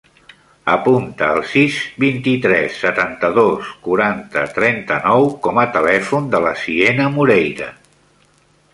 [0.75, 7.73] Apunta el sis, vint-i-tres, setanta-dos, quaranta, trenta-nou com a telèfon de la Siena Moreira.